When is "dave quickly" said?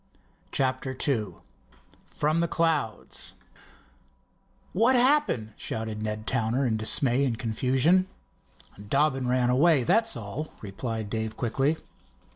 11.11-11.77